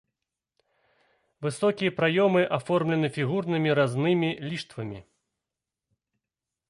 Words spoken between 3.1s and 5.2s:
фігурнымі разнымі ліштвамі.